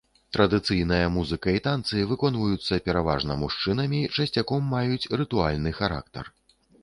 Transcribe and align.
Традыцыйная 0.35 1.09
музыка 1.17 1.49
і 1.57 1.61
танцы 1.67 1.99
выконваюцца 2.11 2.79
пераважна 2.89 3.37
мужчынамі, 3.43 3.99
часцяком 4.19 4.61
маюць 4.77 5.09
рытуальны 5.21 5.69
характар. 5.81 6.25